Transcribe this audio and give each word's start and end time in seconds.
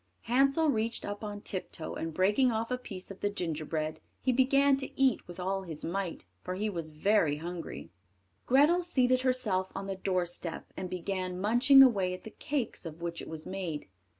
Hansel 0.21 0.69
reached 0.71 1.05
up 1.05 1.23
on 1.23 1.41
tiptoe, 1.41 1.93
and 1.93 2.11
breaking 2.11 2.51
off 2.51 2.71
a 2.71 2.77
piece 2.79 3.11
of 3.11 3.19
the 3.19 3.29
gingerbread, 3.29 3.99
he 4.19 4.31
began 4.31 4.75
to 4.77 4.99
eat 4.99 5.27
with 5.27 5.39
all 5.39 5.61
his 5.61 5.85
might, 5.85 6.25
for 6.43 6.55
he 6.55 6.71
was 6.71 6.89
very 6.89 7.37
hungry. 7.37 7.91
Grethel 8.47 8.81
seated 8.81 9.21
herself 9.21 9.71
on 9.75 9.85
the 9.85 9.95
doorstep, 9.95 10.73
and 10.75 10.89
began 10.89 11.39
munching 11.39 11.83
away 11.83 12.15
at 12.15 12.23
the 12.23 12.31
cakes 12.31 12.83
of 12.83 12.99
which 13.03 13.21
it 13.21 13.27
was 13.29 13.45
made. 13.45 13.89